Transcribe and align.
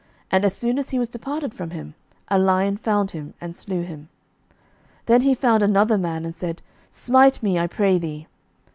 And 0.31 0.43
as 0.43 0.55
soon 0.55 0.79
as 0.79 0.89
he 0.89 0.97
was 0.97 1.09
departed 1.09 1.53
from 1.53 1.69
him, 1.69 1.93
a 2.27 2.39
lion 2.39 2.75
found 2.75 3.11
him, 3.11 3.35
and 3.39 3.55
slew 3.55 3.83
him. 3.83 4.09
11:020:037 5.05 5.05
Then 5.05 5.21
he 5.21 5.35
found 5.35 5.61
another 5.61 5.97
man, 5.99 6.25
and 6.25 6.35
said, 6.35 6.63
Smite 6.89 7.43
me, 7.43 7.59
I 7.59 7.67
pray 7.67 7.99
thee. 7.99 8.25